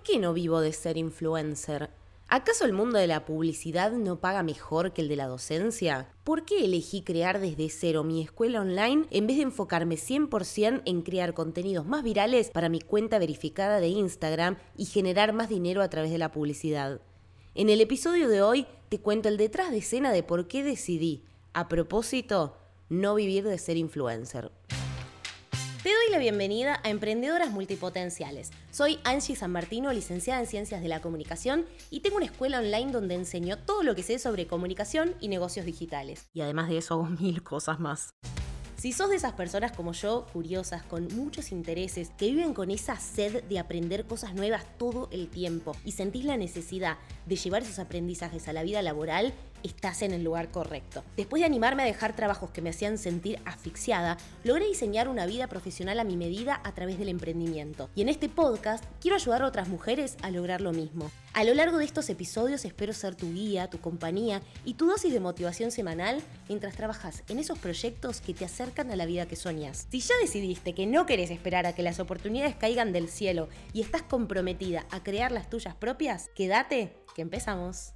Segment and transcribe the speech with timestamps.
[0.00, 1.90] ¿Por qué no vivo de ser influencer?
[2.26, 6.08] ¿Acaso el mundo de la publicidad no paga mejor que el de la docencia?
[6.24, 11.02] ¿Por qué elegí crear desde cero mi escuela online en vez de enfocarme 100% en
[11.02, 15.90] crear contenidos más virales para mi cuenta verificada de Instagram y generar más dinero a
[15.90, 17.02] través de la publicidad?
[17.54, 21.24] En el episodio de hoy te cuento el detrás de escena de por qué decidí,
[21.52, 22.56] a propósito,
[22.88, 24.50] no vivir de ser influencer.
[25.82, 28.50] Te doy la bienvenida a Emprendedoras Multipotenciales.
[28.70, 32.92] Soy Angie San Martino, licenciada en Ciencias de la Comunicación y tengo una escuela online
[32.92, 36.28] donde enseño todo lo que sé sobre comunicación y negocios digitales.
[36.34, 38.14] Y además de eso hago mil cosas más.
[38.76, 42.96] Si sos de esas personas como yo, curiosas, con muchos intereses, que viven con esa
[42.96, 47.78] sed de aprender cosas nuevas todo el tiempo y sentís la necesidad de llevar esos
[47.78, 51.04] aprendizajes a la vida laboral, estás en el lugar correcto.
[51.16, 55.46] Después de animarme a dejar trabajos que me hacían sentir asfixiada, logré diseñar una vida
[55.48, 57.90] profesional a mi medida a través del emprendimiento.
[57.94, 61.10] Y en este podcast quiero ayudar a otras mujeres a lograr lo mismo.
[61.32, 65.12] A lo largo de estos episodios espero ser tu guía, tu compañía y tu dosis
[65.12, 69.36] de motivación semanal mientras trabajas en esos proyectos que te acercan a la vida que
[69.36, 69.86] soñas.
[69.90, 73.80] Si ya decidiste que no querés esperar a que las oportunidades caigan del cielo y
[73.80, 77.92] estás comprometida a crear las tuyas propias, quédate que empezamos.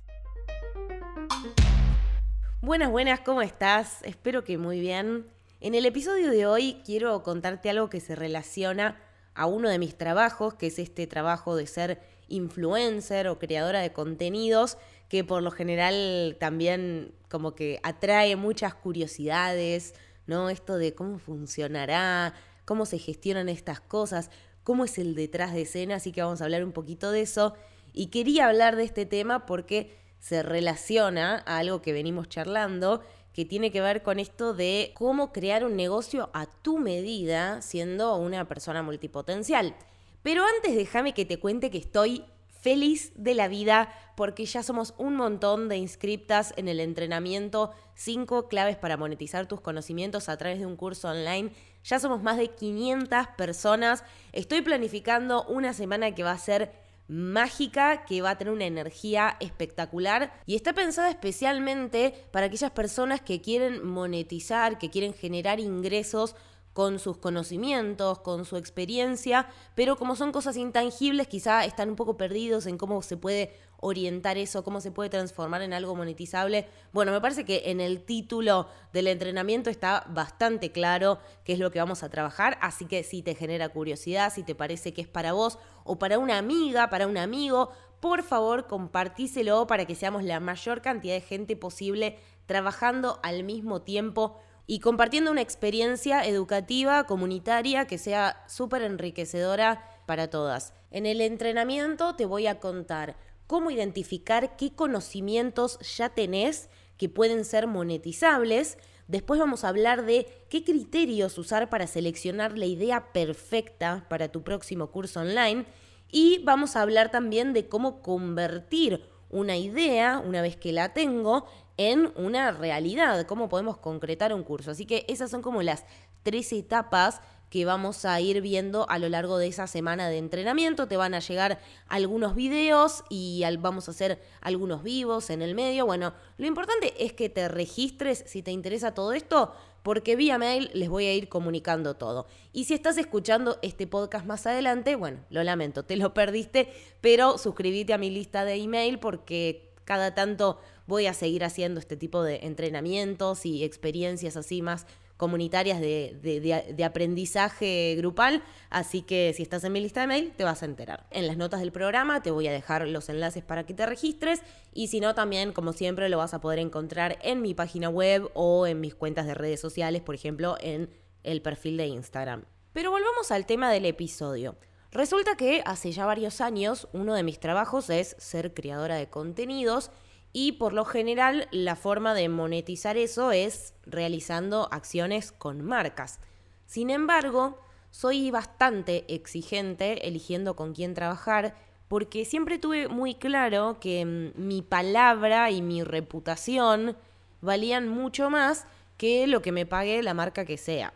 [2.64, 3.98] Buenas, buenas, ¿cómo estás?
[4.04, 5.26] Espero que muy bien.
[5.60, 8.98] En el episodio de hoy quiero contarte algo que se relaciona
[9.34, 13.92] a uno de mis trabajos, que es este trabajo de ser influencer o creadora de
[13.92, 14.78] contenidos,
[15.10, 19.94] que por lo general también como que atrae muchas curiosidades,
[20.26, 20.48] ¿no?
[20.48, 22.32] Esto de cómo funcionará,
[22.64, 24.30] cómo se gestionan estas cosas,
[24.62, 27.56] cómo es el detrás de escena, así que vamos a hablar un poquito de eso.
[27.92, 33.02] Y quería hablar de este tema porque se relaciona a algo que venimos charlando,
[33.34, 38.16] que tiene que ver con esto de cómo crear un negocio a tu medida siendo
[38.16, 39.74] una persona multipotencial.
[40.22, 44.94] Pero antes déjame que te cuente que estoy feliz de la vida porque ya somos
[44.96, 50.58] un montón de inscriptas en el entrenamiento 5 claves para monetizar tus conocimientos a través
[50.58, 51.52] de un curso online.
[51.84, 54.04] Ya somos más de 500 personas.
[54.32, 59.36] Estoy planificando una semana que va a ser mágica que va a tener una energía
[59.40, 66.34] espectacular y está pensada especialmente para aquellas personas que quieren monetizar, que quieren generar ingresos
[66.74, 72.16] con sus conocimientos, con su experiencia, pero como son cosas intangibles, quizá están un poco
[72.16, 76.66] perdidos en cómo se puede orientar eso, cómo se puede transformar en algo monetizable.
[76.92, 81.70] Bueno, me parece que en el título del entrenamiento está bastante claro qué es lo
[81.70, 85.08] que vamos a trabajar, así que si te genera curiosidad, si te parece que es
[85.08, 90.24] para vos o para una amiga, para un amigo, por favor compartíselo para que seamos
[90.24, 94.36] la mayor cantidad de gente posible trabajando al mismo tiempo
[94.66, 100.72] y compartiendo una experiencia educativa, comunitaria, que sea súper enriquecedora para todas.
[100.90, 103.16] En el entrenamiento te voy a contar
[103.46, 108.78] cómo identificar qué conocimientos ya tenés que pueden ser monetizables.
[109.06, 114.42] Después vamos a hablar de qué criterios usar para seleccionar la idea perfecta para tu
[114.42, 115.66] próximo curso online.
[116.10, 121.46] Y vamos a hablar también de cómo convertir una idea, una vez que la tengo,
[121.76, 124.70] en una realidad, cómo podemos concretar un curso.
[124.70, 125.84] Así que esas son como las
[126.22, 130.88] tres etapas que vamos a ir viendo a lo largo de esa semana de entrenamiento.
[130.88, 135.86] Te van a llegar algunos videos y vamos a hacer algunos vivos en el medio.
[135.86, 139.54] Bueno, lo importante es que te registres si te interesa todo esto,
[139.84, 142.26] porque vía mail les voy a ir comunicando todo.
[142.52, 147.38] Y si estás escuchando este podcast más adelante, bueno, lo lamento, te lo perdiste, pero
[147.38, 152.22] suscríbete a mi lista de email porque cada tanto voy a seguir haciendo este tipo
[152.22, 154.86] de entrenamientos y experiencias así más
[155.24, 160.62] comunitarias de, aprendizaje grupal, así que si estás en mi lista de mail te vas
[160.62, 161.06] a enterar.
[161.10, 164.42] En las notas del programa te voy a dejar los enlaces para que te registres
[164.74, 168.30] y si no también, como siempre, lo vas a poder encontrar en mi página web
[168.34, 170.90] o en mis cuentas de redes sociales, por ejemplo, en
[171.22, 172.44] el perfil de Instagram.
[172.74, 174.58] Pero volvamos al tema del episodio.
[174.90, 179.90] Resulta que hace ya varios años uno de mis trabajos es ser creadora de contenidos
[180.36, 186.18] y por lo general la forma de monetizar eso es realizando acciones con marcas.
[186.66, 187.60] Sin embargo,
[187.90, 191.54] soy bastante exigente eligiendo con quién trabajar
[191.86, 196.96] porque siempre tuve muy claro que mm, mi palabra y mi reputación
[197.40, 198.66] valían mucho más
[198.96, 200.92] que lo que me pague la marca que sea.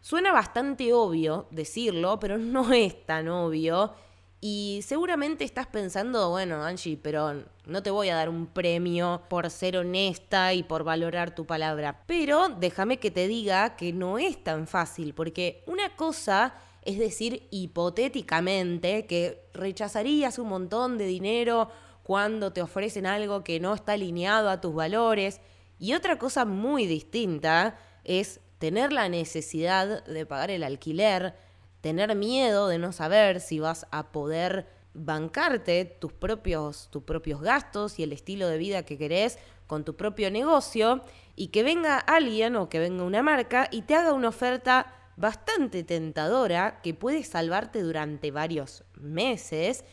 [0.00, 3.92] Suena bastante obvio decirlo, pero no es tan obvio
[4.40, 9.50] y seguramente estás pensando, bueno, Angie, pero no te voy a dar un premio por
[9.50, 12.02] ser honesta y por valorar tu palabra.
[12.06, 17.46] Pero déjame que te diga que no es tan fácil, porque una cosa es decir,
[17.50, 21.68] hipotéticamente, que rechazarías un montón de dinero
[22.02, 25.40] cuando te ofrecen algo que no está alineado a tus valores.
[25.78, 31.34] Y otra cosa muy distinta es tener la necesidad de pagar el alquiler,
[31.80, 37.98] tener miedo de no saber si vas a poder bancarte tus propios, tus propios gastos
[37.98, 41.02] y el estilo de vida que querés con tu propio negocio
[41.36, 45.84] y que venga alguien o que venga una marca y te haga una oferta bastante
[45.84, 49.84] tentadora que puede salvarte durante varios meses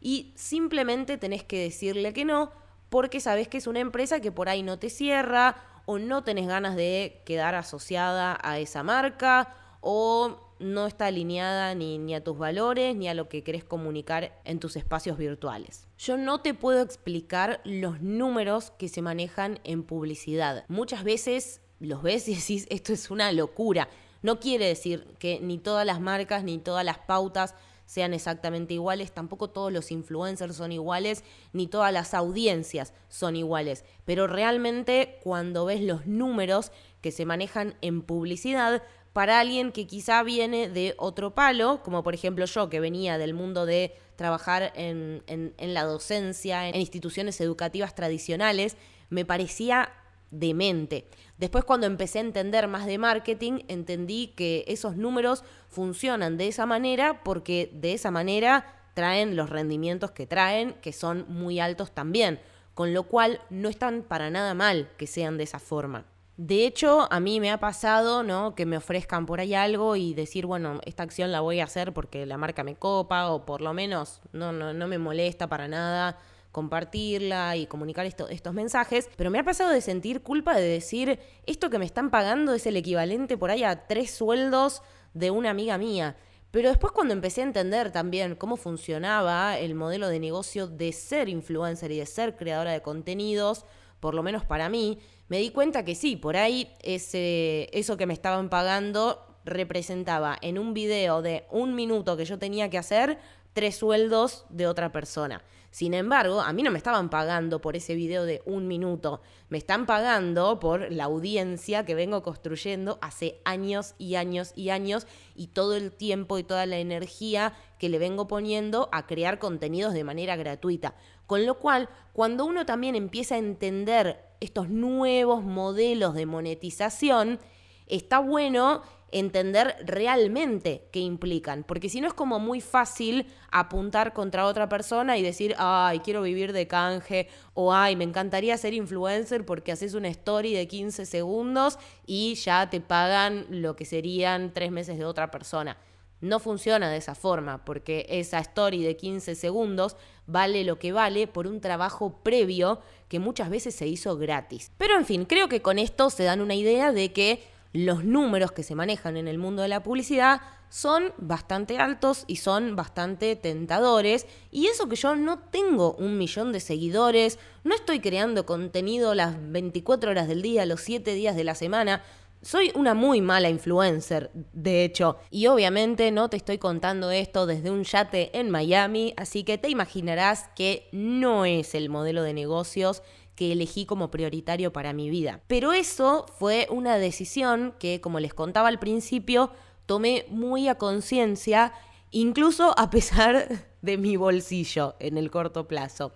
[0.00, 2.52] y simplemente tenés que decirle que no
[2.90, 5.56] porque sabes que es una empresa que por ahí no te cierra
[5.86, 11.98] o no tenés ganas de quedar asociada a esa marca o no está alineada ni,
[11.98, 15.86] ni, a tus valores ni a lo que querés comunicar en tus espacios virtuales.
[15.98, 20.64] Yo no te puedo explicar los números que se manejan en publicidad.
[20.68, 23.88] Muchas veces los ves y decís, esto es una locura.
[24.22, 27.54] No quiere decir que ni todas las marcas ni todas las pautas
[27.86, 31.22] sean exactamente iguales, tampoco todos los influencers son iguales,
[31.52, 33.84] ni todas las audiencias son iguales.
[34.06, 36.72] Pero realmente cuando ves los números
[37.02, 38.82] que se manejan en publicidad,
[39.14, 43.32] para alguien que quizá viene de otro palo, como por ejemplo yo, que venía del
[43.32, 48.76] mundo de trabajar en, en, la docencia, en instituciones educativas tradicionales,
[49.10, 49.92] me parecía
[50.32, 51.06] demente.
[51.38, 56.66] Después cuando empecé a entender más de marketing, entendí que esos números funcionan de esa
[56.66, 62.40] manera porque de esa manera traen los rendimientos que traen, que son muy altos también,
[62.74, 66.04] con lo cual no están para nada mal que sean de esa forma.
[66.36, 68.54] De hecho, a mí me ha pasado, ¿no?
[68.54, 71.92] Que me ofrezcan por ahí algo y decir, bueno, esta acción la voy a hacer
[71.92, 75.68] porque la marca me copa o por lo menos no, no, no me molesta para
[75.68, 76.18] nada
[76.54, 81.68] compartirla y comunicar estos mensajes, pero me ha pasado de sentir culpa de decir, esto
[81.68, 84.80] que me están pagando es el equivalente por ahí a tres sueldos
[85.14, 86.16] de una amiga mía.
[86.52, 91.28] Pero después cuando empecé a entender también cómo funcionaba el modelo de negocio de ser
[91.28, 93.64] influencer y de ser creadora de contenidos,
[94.04, 94.98] por lo menos para mí,
[95.28, 100.58] me di cuenta que sí, por ahí ese, eso que me estaban pagando representaba en
[100.58, 103.18] un video de un minuto que yo tenía que hacer
[103.54, 105.42] tres sueldos de otra persona.
[105.70, 109.58] Sin embargo, a mí no me estaban pagando por ese video de un minuto, me
[109.58, 115.48] están pagando por la audiencia que vengo construyendo hace años y años y años y
[115.48, 120.04] todo el tiempo y toda la energía que le vengo poniendo a crear contenidos de
[120.04, 120.94] manera gratuita.
[121.26, 127.40] Con lo cual, cuando uno también empieza a entender estos nuevos modelos de monetización,
[127.86, 128.82] está bueno
[129.14, 135.16] entender realmente qué implican, porque si no es como muy fácil apuntar contra otra persona
[135.16, 139.94] y decir, ay, quiero vivir de canje, o ay, me encantaría ser influencer porque haces
[139.94, 145.04] una story de 15 segundos y ya te pagan lo que serían tres meses de
[145.04, 145.76] otra persona.
[146.24, 151.26] No funciona de esa forma, porque esa story de 15 segundos vale lo que vale
[151.26, 154.72] por un trabajo previo que muchas veces se hizo gratis.
[154.78, 157.44] Pero en fin, creo que con esto se dan una idea de que
[157.74, 160.40] los números que se manejan en el mundo de la publicidad
[160.70, 164.26] son bastante altos y son bastante tentadores.
[164.50, 169.36] Y eso que yo no tengo un millón de seguidores, no estoy creando contenido las
[169.52, 172.02] 24 horas del día, los 7 días de la semana.
[172.44, 177.70] Soy una muy mala influencer, de hecho, y obviamente no te estoy contando esto desde
[177.70, 183.02] un yate en Miami, así que te imaginarás que no es el modelo de negocios
[183.34, 185.40] que elegí como prioritario para mi vida.
[185.46, 189.50] Pero eso fue una decisión que, como les contaba al principio,
[189.86, 191.72] tomé muy a conciencia,
[192.10, 193.48] incluso a pesar
[193.80, 196.12] de mi bolsillo en el corto plazo.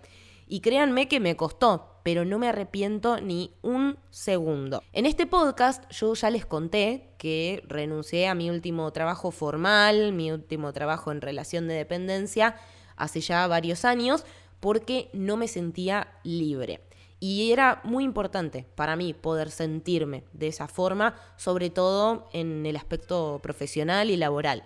[0.47, 4.83] Y créanme que me costó, pero no me arrepiento ni un segundo.
[4.93, 10.31] En este podcast yo ya les conté que renuncié a mi último trabajo formal, mi
[10.31, 12.55] último trabajo en relación de dependencia,
[12.95, 14.25] hace ya varios años,
[14.59, 16.81] porque no me sentía libre.
[17.19, 22.77] Y era muy importante para mí poder sentirme de esa forma, sobre todo en el
[22.77, 24.63] aspecto profesional y laboral.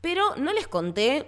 [0.00, 1.26] Pero no les conté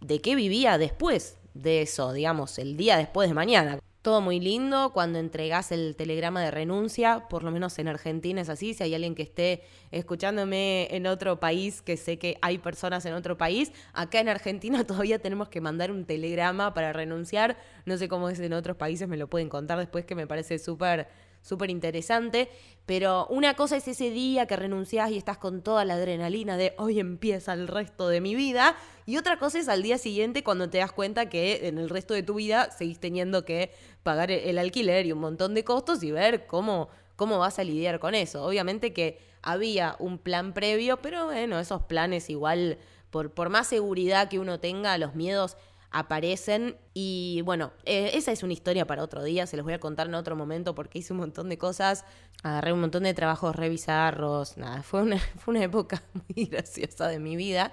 [0.00, 3.78] de qué vivía después de eso, digamos, el día después de mañana.
[4.02, 8.48] Todo muy lindo cuando entregas el telegrama de renuncia, por lo menos en Argentina es
[8.48, 8.74] así.
[8.74, 13.14] Si hay alguien que esté escuchándome en otro país, que sé que hay personas en
[13.14, 17.56] otro país, acá en Argentina todavía tenemos que mandar un telegrama para renunciar.
[17.86, 20.58] No sé cómo es en otros países, me lo pueden contar después, que me parece
[20.58, 21.06] súper
[21.42, 22.48] súper interesante.
[22.86, 26.74] Pero una cosa es ese día que renunciás y estás con toda la adrenalina de
[26.78, 28.74] hoy empieza el resto de mi vida.
[29.06, 32.14] Y otra cosa es al día siguiente cuando te das cuenta que en el resto
[32.14, 33.70] de tu vida seguís teniendo que
[34.02, 38.00] pagar el alquiler y un montón de costos y ver cómo, cómo vas a lidiar
[38.00, 38.44] con eso.
[38.44, 42.78] Obviamente que había un plan previo, pero bueno, esos planes igual
[43.10, 45.56] Por, por más seguridad que uno tenga, los miedos
[45.92, 46.76] aparecen.
[46.94, 50.08] Y bueno, eh, esa es una historia para otro día, se los voy a contar
[50.08, 52.04] en otro momento porque hice un montón de cosas,
[52.42, 56.02] agarré un montón de trabajos revisarlos, nada, fue una, fue una época
[56.34, 57.72] muy graciosa de mi vida.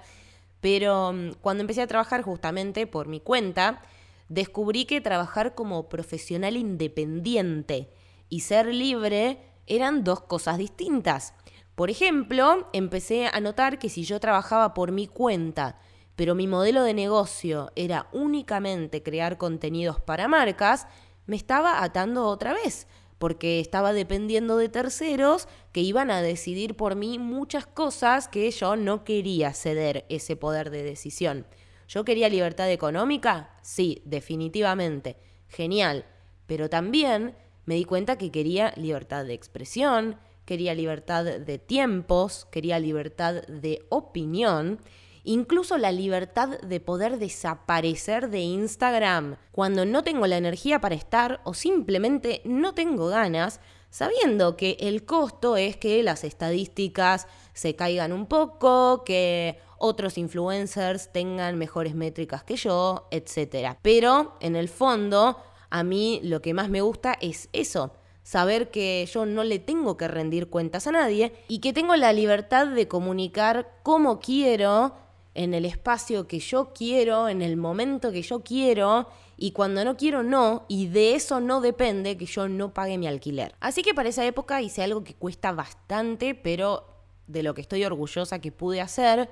[0.60, 3.82] Pero mm, cuando empecé a trabajar justamente por mi cuenta,
[4.28, 7.90] descubrí que trabajar como profesional independiente
[8.28, 11.34] y ser libre eran dos cosas distintas.
[11.74, 15.78] Por ejemplo, empecé a notar que si yo trabajaba por mi cuenta,
[16.16, 20.86] pero mi modelo de negocio era únicamente crear contenidos para marcas,
[21.26, 22.86] me estaba atando otra vez,
[23.18, 28.76] porque estaba dependiendo de terceros que iban a decidir por mí muchas cosas que yo
[28.76, 31.46] no quería ceder ese poder de decisión.
[31.86, 33.50] ¿Yo quería libertad económica?
[33.62, 35.16] Sí, definitivamente.
[35.48, 36.06] Genial.
[36.46, 37.34] Pero también
[37.66, 43.86] me di cuenta que quería libertad de expresión, quería libertad de tiempos, quería libertad de
[43.88, 44.80] opinión
[45.24, 51.40] incluso la libertad de poder desaparecer de Instagram cuando no tengo la energía para estar
[51.44, 53.60] o simplemente no tengo ganas,
[53.90, 61.10] sabiendo que el costo es que las estadísticas se caigan un poco, que otros influencers
[61.12, 63.76] tengan mejores métricas que yo, etc.
[63.82, 65.38] Pero en el fondo,
[65.70, 69.96] a mí lo que más me gusta es eso, saber que yo no le tengo
[69.96, 74.94] que rendir cuentas a nadie y que tengo la libertad de comunicar como quiero
[75.40, 79.96] en el espacio que yo quiero, en el momento que yo quiero, y cuando no
[79.96, 83.54] quiero no, y de eso no depende que yo no pague mi alquiler.
[83.58, 86.84] Así que para esa época hice algo que cuesta bastante, pero
[87.26, 89.30] de lo que estoy orgullosa que pude hacer,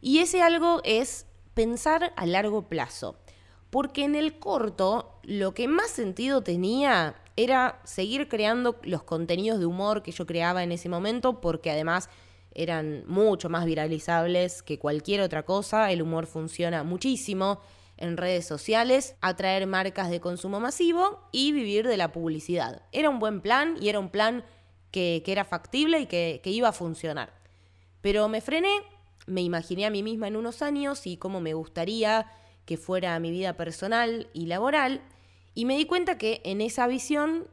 [0.00, 3.14] y ese algo es pensar a largo plazo.
[3.70, 9.66] Porque en el corto lo que más sentido tenía era seguir creando los contenidos de
[9.66, 12.10] humor que yo creaba en ese momento, porque además
[12.54, 15.90] eran mucho más viralizables que cualquier otra cosa.
[15.90, 17.60] El humor funciona muchísimo
[17.96, 22.82] en redes sociales, atraer marcas de consumo masivo y vivir de la publicidad.
[22.92, 24.44] Era un buen plan y era un plan
[24.90, 27.32] que, era factible y que, que iba a funcionar.
[28.00, 28.82] Pero me frené,
[29.26, 32.26] me imaginé a mí misma en unos años y cómo me gustaría
[32.64, 35.02] que fuera mi vida personal y laboral,
[35.54, 37.46] y me di cuenta que en esa visión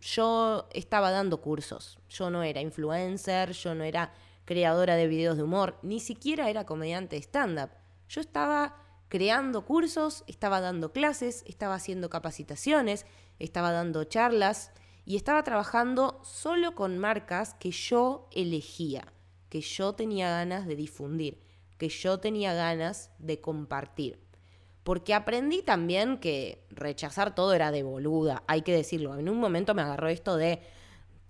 [0.00, 1.98] yo estaba dando cursos.
[2.08, 4.12] Yo no era influencer, yo no era
[4.48, 7.68] creadora de videos de humor, ni siquiera era comediante de stand-up.
[8.08, 13.04] Yo estaba creando cursos, estaba dando clases, estaba haciendo capacitaciones,
[13.38, 14.72] estaba dando charlas
[15.04, 19.12] y estaba trabajando solo con marcas que yo elegía,
[19.50, 21.42] que yo tenía ganas de difundir,
[21.76, 24.18] que yo tenía ganas de compartir.
[24.82, 29.18] Porque aprendí también que rechazar todo era de boluda, hay que decirlo.
[29.18, 30.62] En un momento me agarró esto de,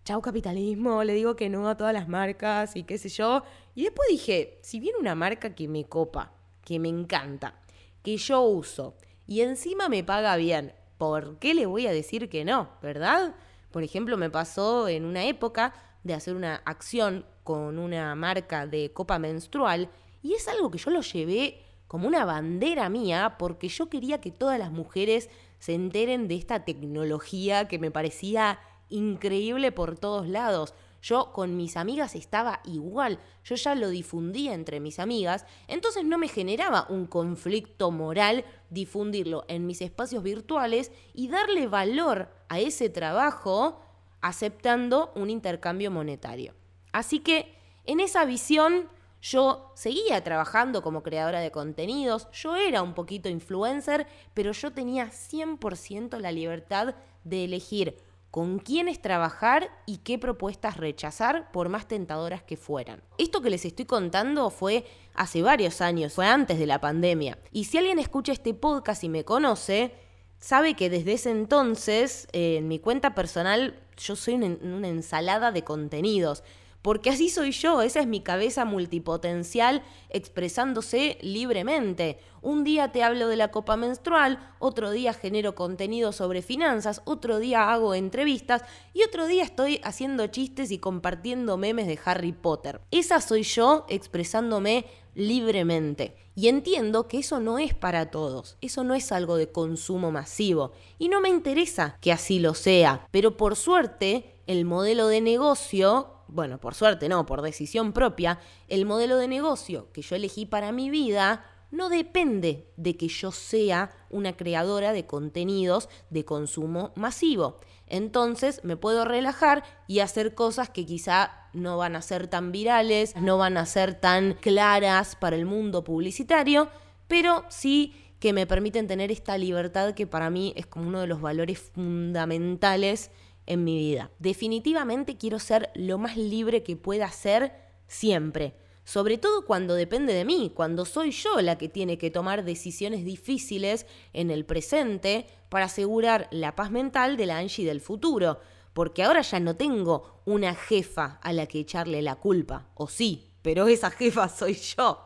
[0.09, 3.43] chau capitalismo, le digo que no a todas las marcas y qué sé yo.
[3.75, 6.33] Y después dije, si viene una marca que me copa,
[6.65, 7.61] que me encanta,
[8.03, 8.95] que yo uso
[9.27, 12.71] y encima me paga bien, ¿por qué le voy a decir que no?
[12.81, 13.35] ¿Verdad?
[13.71, 15.75] Por ejemplo, me pasó en una época
[16.05, 19.91] de hacer una acción con una marca de copa menstrual
[20.23, 24.31] y es algo que yo lo llevé como una bandera mía porque yo quería que
[24.31, 28.59] todas las mujeres se enteren de esta tecnología que me parecía
[28.89, 30.75] increíble por todos lados.
[31.01, 36.19] Yo con mis amigas estaba igual, yo ya lo difundía entre mis amigas, entonces no
[36.19, 42.91] me generaba un conflicto moral difundirlo en mis espacios virtuales y darle valor a ese
[42.91, 43.81] trabajo
[44.21, 46.55] aceptando un intercambio monetario.
[46.93, 47.55] Así que
[47.85, 48.89] en esa visión
[49.21, 55.11] yo seguía trabajando como creadora de contenidos, yo era un poquito influencer, pero yo tenía
[55.11, 57.97] 100% la libertad de elegir
[58.31, 63.03] con quiénes trabajar y qué propuestas rechazar, por más tentadoras que fueran.
[63.17, 67.39] Esto que les estoy contando fue hace varios años, fue antes de la pandemia.
[67.53, 69.95] Y si alguien escucha este podcast y me conoce,
[70.39, 76.45] sabe que desde ese entonces, en mi cuenta personal, yo soy una ensalada de contenidos
[76.89, 82.19] porque así soy yo, esa es mi cabeza multipotencial expresándose libremente.
[82.41, 87.41] Un día te hablo de la copa menstrual, otro día genero contenido sobre finanzas, otro
[87.41, 88.63] día hago entrevistas
[88.95, 92.81] y otro día estoy haciendo chistes y compartiendo memes de Harry Potter.
[92.91, 96.17] Esa soy yo expresándome libremente.
[96.35, 100.73] Y entiendo que eso no es para todos, eso no es algo de consumo masivo.
[100.99, 106.15] Y no me interesa que así lo sea, pero por suerte el modelo de negocio
[106.29, 110.73] bueno, por suerte no, por decisión propia, el modelo de negocio que yo elegí para
[110.73, 117.59] mi vida no depende de que yo sea una creadora de contenidos de consumo masivo.
[117.87, 123.17] Entonces me puedo relajar y hacer cosas que quizá no van a ser tan virales,
[123.17, 126.69] no van a ser tan claras para el mundo publicitario,
[127.07, 131.07] pero sí que me permiten tener esta libertad que para mí es como uno de
[131.07, 133.11] los valores fundamentales
[133.49, 134.13] en mi vida.
[134.21, 137.53] Definitivamente quiero ser lo más libre que pueda ser
[137.89, 138.55] siempre
[138.89, 143.05] sobre todo cuando depende de mí, cuando soy yo la que tiene que tomar decisiones
[143.05, 148.41] difíciles en el presente para asegurar la paz mental de la Angie del futuro,
[148.73, 153.31] porque ahora ya no tengo una jefa a la que echarle la culpa, o sí,
[153.43, 155.05] pero esa jefa soy yo.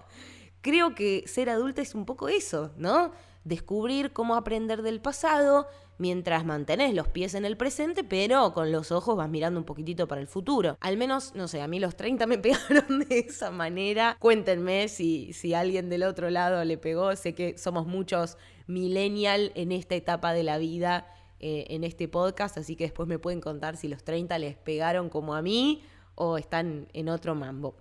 [0.61, 3.11] Creo que ser adulta es un poco eso, ¿no?
[3.43, 5.67] Descubrir cómo aprender del pasado,
[5.99, 10.09] mientras mantenés los pies en el presente, pero con los ojos vas mirando un poquitito
[10.09, 10.77] para el futuro.
[10.81, 14.17] Al menos, no sé, a mí los 30 me pegaron de esa manera.
[14.19, 17.15] Cuéntenme si, si alguien del otro lado le pegó.
[17.17, 21.07] Sé que somos muchos millennial en esta etapa de la vida,
[21.41, 25.09] eh, en este podcast, así que después me pueden contar si los 30 les pegaron
[25.09, 25.83] como a mí
[26.15, 27.75] o están en otro mambo.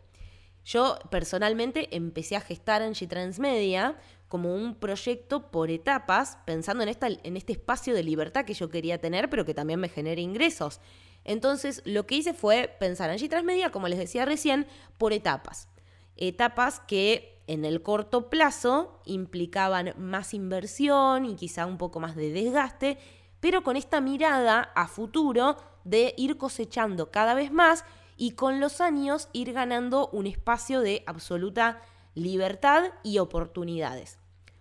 [0.64, 7.08] Yo personalmente empecé a gestar en G-Transmedia como un proyecto por etapas, pensando en, esta,
[7.08, 10.80] en este espacio de libertad que yo quería tener, pero que también me genere ingresos.
[11.24, 15.68] Entonces, lo que hice fue pensar en G-Transmedia, como les decía recién, por etapas.
[16.16, 22.32] Etapas que en el corto plazo implicaban más inversión y quizá un poco más de
[22.32, 22.98] desgaste,
[23.40, 27.84] pero con esta mirada a futuro de ir cosechando cada vez más
[28.22, 31.82] y con los años ir ganando un espacio de absoluta
[32.14, 34.20] libertad y oportunidades.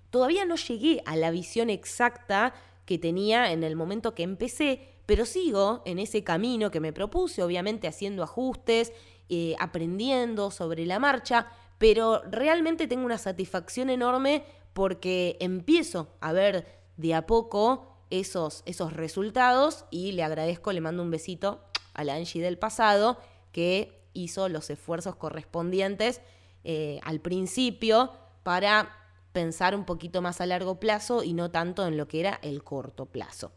[0.08, 2.54] Todavía no llegué a la visión exacta
[2.86, 7.42] que tenía en el momento que empecé, pero sigo en ese camino que me propuse,
[7.42, 8.94] obviamente haciendo ajustes,
[9.28, 16.64] eh, aprendiendo sobre la marcha, pero realmente tengo una satisfacción enorme porque empiezo a ver
[16.96, 21.60] de a poco esos, esos resultados y le agradezco, le mando un besito
[21.92, 23.18] a la Angie del pasado
[23.52, 26.20] que hizo los esfuerzos correspondientes
[26.64, 28.96] eh, al principio para
[29.32, 32.64] pensar un poquito más a largo plazo y no tanto en lo que era el
[32.64, 33.52] corto plazo.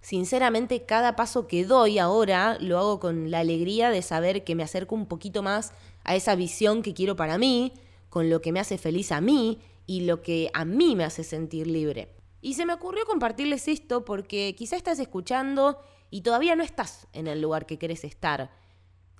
[0.00, 4.62] Sinceramente, cada paso que doy ahora lo hago con la alegría de saber que me
[4.62, 5.72] acerco un poquito más
[6.04, 7.72] a esa visión que quiero para mí,
[8.08, 11.24] con lo que me hace feliz a mí y lo que a mí me hace
[11.24, 12.14] sentir libre.
[12.40, 17.26] Y se me ocurrió compartirles esto porque quizá estás escuchando y todavía no estás en
[17.26, 18.50] el lugar que querés estar.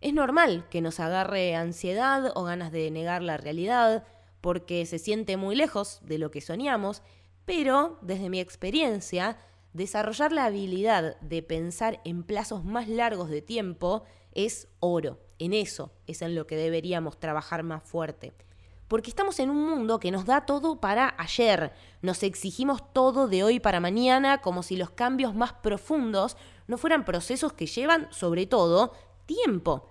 [0.01, 4.05] Es normal que nos agarre ansiedad o ganas de negar la realidad,
[4.41, 7.03] porque se siente muy lejos de lo que soñamos,
[7.45, 9.39] pero desde mi experiencia,
[9.73, 15.19] desarrollar la habilidad de pensar en plazos más largos de tiempo es oro.
[15.39, 18.33] En eso es en lo que deberíamos trabajar más fuerte.
[18.87, 21.73] Porque estamos en un mundo que nos da todo para ayer.
[22.01, 27.05] Nos exigimos todo de hoy para mañana como si los cambios más profundos no fueran
[27.05, 28.93] procesos que llevan, sobre todo,
[29.29, 29.87] tiempo.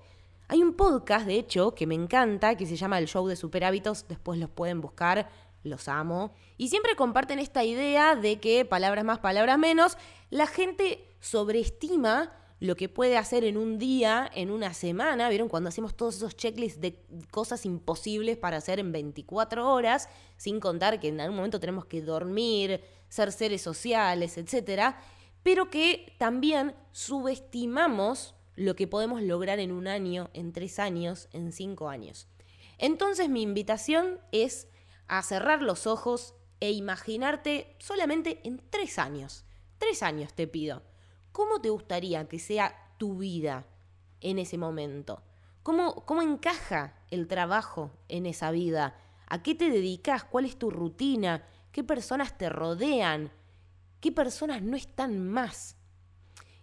[0.50, 3.64] Hay un podcast, de hecho, que me encanta, que se llama El Show de Super
[3.64, 5.30] Hábitos, después los pueden buscar,
[5.64, 6.34] los amo.
[6.58, 9.98] Y siempre comparten esta idea de que palabras más, palabras menos,
[10.30, 15.48] la gente sobreestima lo que puede hacer en un día, en una semana, ¿vieron?
[15.48, 21.00] Cuando hacemos todos esos checklists de cosas imposibles para hacer en 24 horas, sin contar
[21.00, 24.96] que en algún momento tenemos que dormir, ser seres sociales, etc.
[25.44, 31.54] Pero que también subestimamos lo que podemos lograr en un año, en tres años, en
[31.54, 32.28] cinco años.
[32.80, 34.68] Entonces mi invitación es
[35.08, 39.46] a cerrar los ojos e imaginarte solamente en tres años.
[39.78, 40.82] Tres años te pido.
[41.32, 43.68] ¿Cómo te gustaría que sea tu vida
[44.22, 45.22] en ese momento?
[45.62, 49.00] ¿Cómo, cómo encaja el trabajo en esa vida?
[49.28, 50.24] ¿A qué te dedicas?
[50.24, 51.46] ¿Cuál es tu rutina?
[51.72, 53.32] ¿Qué personas te rodean?
[54.00, 55.77] ¿Qué personas no están más?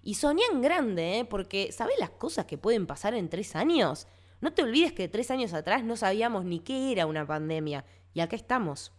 [0.06, 1.24] Y soñé en grande, ¿eh?
[1.24, 4.06] porque ¿sabes las cosas que pueden pasar en tres años?
[4.42, 8.20] No te olvides que tres años atrás no sabíamos ni qué era una pandemia, y
[8.20, 8.92] acá estamos.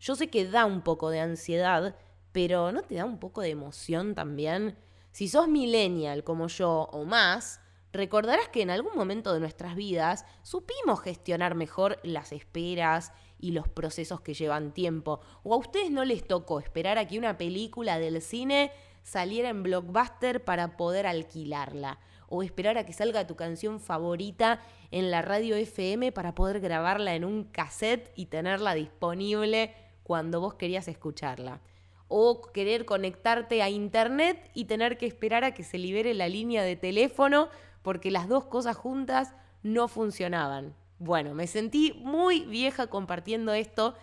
[0.00, 1.96] Yo sé que da un poco de ansiedad,
[2.32, 4.76] pero ¿no te da un poco de emoción también?
[5.12, 7.60] Si sos millennial como yo o más,
[7.92, 13.68] recordarás que en algún momento de nuestras vidas supimos gestionar mejor las esperas y los
[13.68, 15.20] procesos que llevan tiempo.
[15.44, 18.72] O a ustedes no les tocó esperar a que una película del cine
[19.04, 22.00] saliera en Blockbuster para poder alquilarla.
[22.28, 27.14] O esperar a que salga tu canción favorita en la radio FM para poder grabarla
[27.14, 31.60] en un cassette y tenerla disponible cuando vos querías escucharla.
[32.08, 36.62] O querer conectarte a internet y tener que esperar a que se libere la línea
[36.62, 37.48] de teléfono
[37.82, 40.74] porque las dos cosas juntas no funcionaban.
[40.98, 43.94] Bueno, me sentí muy vieja compartiendo esto,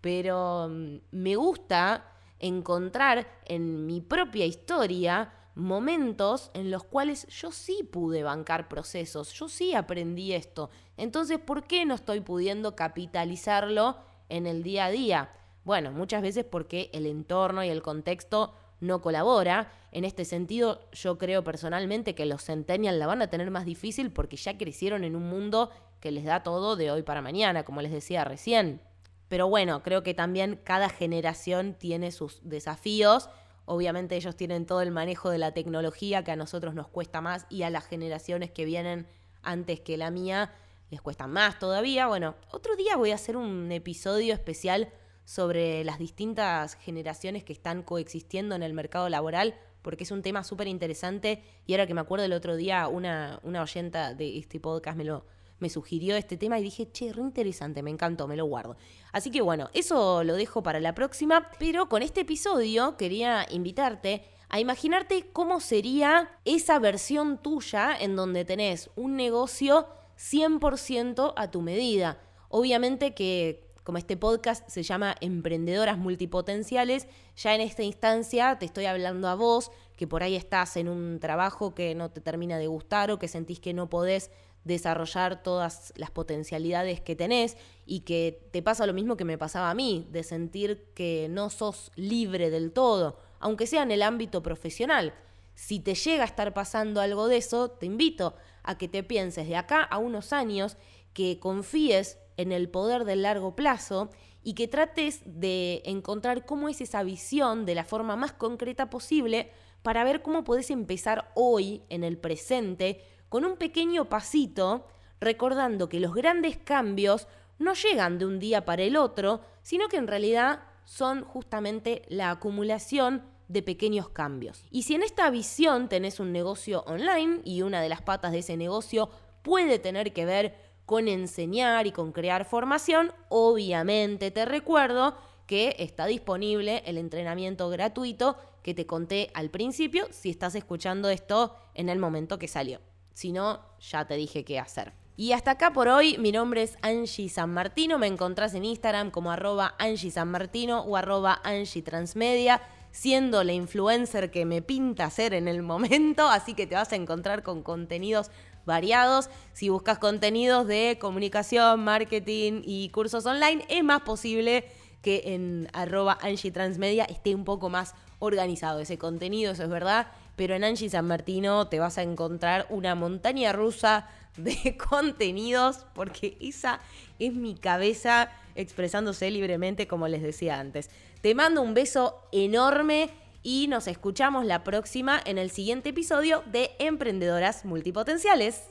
[0.00, 2.04] pero mm, me gusta
[2.38, 9.48] encontrar en mi propia historia momentos en los cuales yo sí pude bancar procesos, yo
[9.48, 10.70] sí aprendí esto.
[10.96, 13.96] Entonces, ¿por qué no estoy pudiendo capitalizarlo
[14.28, 15.30] en el día a día?
[15.64, 19.72] Bueno, muchas veces porque el entorno y el contexto no colabora.
[19.90, 24.12] En este sentido, yo creo personalmente que los centennials la van a tener más difícil
[24.12, 25.70] porque ya crecieron en un mundo
[26.00, 28.80] que les da todo de hoy para mañana, como les decía recién.
[29.28, 33.28] Pero bueno, creo que también cada generación tiene sus desafíos.
[33.66, 37.46] Obviamente ellos tienen todo el manejo de la tecnología que a nosotros nos cuesta más
[37.50, 39.06] y a las generaciones que vienen
[39.42, 40.52] antes que la mía
[40.90, 42.06] les cuesta más todavía.
[42.06, 44.90] Bueno, otro día voy a hacer un episodio especial
[45.24, 50.42] sobre las distintas generaciones que están coexistiendo en el mercado laboral, porque es un tema
[50.42, 51.42] súper interesante.
[51.66, 55.04] Y ahora que me acuerdo el otro día, una, una oyenta de este podcast me
[55.04, 55.26] lo
[55.58, 58.76] me sugirió este tema y dije, che, re interesante, me encantó, me lo guardo.
[59.12, 64.22] Así que bueno, eso lo dejo para la próxima, pero con este episodio quería invitarte
[64.48, 69.86] a imaginarte cómo sería esa versión tuya en donde tenés un negocio
[70.18, 72.20] 100% a tu medida.
[72.48, 78.84] Obviamente que como este podcast se llama Emprendedoras Multipotenciales, ya en esta instancia te estoy
[78.84, 82.66] hablando a vos, que por ahí estás en un trabajo que no te termina de
[82.66, 84.30] gustar o que sentís que no podés
[84.64, 89.70] desarrollar todas las potencialidades que tenés y que te pasa lo mismo que me pasaba
[89.70, 94.42] a mí, de sentir que no sos libre del todo, aunque sea en el ámbito
[94.42, 95.14] profesional.
[95.54, 99.48] Si te llega a estar pasando algo de eso, te invito a que te pienses
[99.48, 100.76] de acá a unos años,
[101.14, 104.10] que confíes en el poder del largo plazo
[104.42, 109.50] y que trates de encontrar cómo es esa visión de la forma más concreta posible
[109.82, 114.86] para ver cómo podés empezar hoy, en el presente, con un pequeño pasito,
[115.20, 119.96] recordando que los grandes cambios no llegan de un día para el otro, sino que
[119.96, 124.64] en realidad son justamente la acumulación de pequeños cambios.
[124.70, 128.38] Y si en esta visión tenés un negocio online y una de las patas de
[128.38, 129.10] ese negocio
[129.42, 130.54] puede tener que ver
[130.86, 138.36] con enseñar y con crear formación, obviamente te recuerdo que está disponible el entrenamiento gratuito
[138.62, 142.80] que te conté al principio si estás escuchando esto en el momento que salió.
[143.18, 144.92] Si no, ya te dije qué hacer.
[145.16, 149.10] Y hasta acá por hoy, mi nombre es Angie San Martino, me encontrás en Instagram
[149.10, 155.10] como arroba Angie San Martino o arroba Angie Transmedia, siendo la influencer que me pinta
[155.10, 158.30] ser en el momento, así que te vas a encontrar con contenidos
[158.64, 159.30] variados.
[159.52, 164.64] Si buscas contenidos de comunicación, marketing y cursos online, es más posible
[165.02, 170.06] que en arroba Angie Transmedia esté un poco más organizado ese contenido, eso es verdad.
[170.38, 176.38] Pero en Angie San Martino te vas a encontrar una montaña rusa de contenidos, porque
[176.40, 176.80] esa
[177.18, 180.90] es mi cabeza expresándose libremente, como les decía antes.
[181.20, 183.10] Te mando un beso enorme
[183.42, 188.62] y nos escuchamos la próxima en el siguiente episodio de Emprendedoras Multipotenciales.